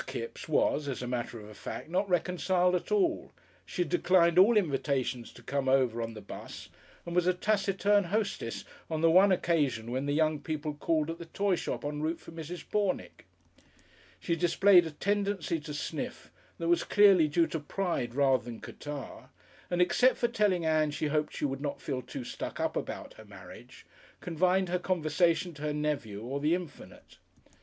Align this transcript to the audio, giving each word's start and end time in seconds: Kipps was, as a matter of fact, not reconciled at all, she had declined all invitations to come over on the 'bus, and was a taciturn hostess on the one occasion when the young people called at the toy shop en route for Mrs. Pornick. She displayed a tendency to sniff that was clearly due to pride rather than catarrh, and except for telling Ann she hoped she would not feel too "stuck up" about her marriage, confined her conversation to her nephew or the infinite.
Kipps 0.07 0.49
was, 0.49 0.87
as 0.87 1.03
a 1.03 1.07
matter 1.07 1.39
of 1.39 1.55
fact, 1.55 1.87
not 1.87 2.09
reconciled 2.09 2.73
at 2.73 2.91
all, 2.91 3.31
she 3.67 3.83
had 3.83 3.89
declined 3.89 4.39
all 4.39 4.57
invitations 4.57 5.31
to 5.31 5.43
come 5.43 5.69
over 5.69 6.01
on 6.01 6.15
the 6.15 6.21
'bus, 6.21 6.69
and 7.05 7.15
was 7.15 7.27
a 7.27 7.35
taciturn 7.35 8.05
hostess 8.05 8.65
on 8.89 9.01
the 9.01 9.11
one 9.11 9.31
occasion 9.31 9.91
when 9.91 10.07
the 10.07 10.13
young 10.15 10.39
people 10.39 10.73
called 10.73 11.11
at 11.11 11.19
the 11.19 11.25
toy 11.27 11.53
shop 11.55 11.85
en 11.85 12.01
route 12.01 12.19
for 12.19 12.31
Mrs. 12.31 12.67
Pornick. 12.71 13.27
She 14.19 14.35
displayed 14.35 14.87
a 14.87 14.91
tendency 14.91 15.59
to 15.59 15.71
sniff 15.71 16.31
that 16.57 16.67
was 16.67 16.83
clearly 16.83 17.27
due 17.27 17.45
to 17.45 17.59
pride 17.59 18.15
rather 18.15 18.43
than 18.43 18.59
catarrh, 18.59 19.29
and 19.69 19.83
except 19.83 20.17
for 20.17 20.27
telling 20.27 20.65
Ann 20.65 20.89
she 20.89 21.09
hoped 21.09 21.35
she 21.37 21.45
would 21.45 21.61
not 21.61 21.79
feel 21.79 22.01
too 22.01 22.23
"stuck 22.23 22.59
up" 22.59 22.75
about 22.75 23.13
her 23.17 23.25
marriage, 23.25 23.85
confined 24.19 24.67
her 24.69 24.79
conversation 24.79 25.53
to 25.53 25.61
her 25.61 25.73
nephew 25.73 26.23
or 26.23 26.39
the 26.39 26.55
infinite. 26.55 27.19